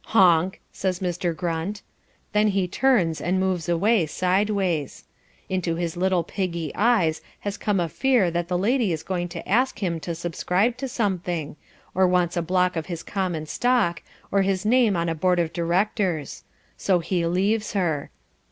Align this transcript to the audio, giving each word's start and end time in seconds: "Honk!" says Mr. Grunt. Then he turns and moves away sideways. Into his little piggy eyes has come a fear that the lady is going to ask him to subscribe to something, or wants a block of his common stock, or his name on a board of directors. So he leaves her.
"Honk!" 0.05 0.59
says 0.71 0.99
Mr. 0.99 1.35
Grunt. 1.37 1.83
Then 2.33 2.47
he 2.47 2.67
turns 2.67 3.21
and 3.21 3.39
moves 3.39 3.69
away 3.69 4.07
sideways. 4.07 5.03
Into 5.47 5.75
his 5.75 5.95
little 5.95 6.23
piggy 6.23 6.71
eyes 6.73 7.21
has 7.41 7.55
come 7.55 7.79
a 7.79 7.87
fear 7.87 8.31
that 8.31 8.47
the 8.47 8.57
lady 8.57 8.91
is 8.91 9.03
going 9.03 9.27
to 9.29 9.47
ask 9.47 9.77
him 9.77 9.99
to 9.99 10.15
subscribe 10.15 10.75
to 10.77 10.87
something, 10.87 11.55
or 11.93 12.07
wants 12.07 12.35
a 12.35 12.41
block 12.41 12.75
of 12.75 12.87
his 12.87 13.03
common 13.03 13.45
stock, 13.45 14.01
or 14.31 14.41
his 14.41 14.65
name 14.65 14.97
on 14.97 15.07
a 15.07 15.13
board 15.13 15.37
of 15.37 15.53
directors. 15.53 16.43
So 16.77 16.97
he 16.97 17.23
leaves 17.27 17.73
her. 17.73 18.09